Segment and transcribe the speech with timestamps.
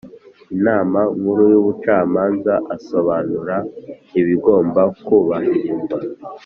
[0.55, 3.55] Inama nkuru y ubucamanza asobanura
[4.19, 5.97] ibigomba kubahirizwa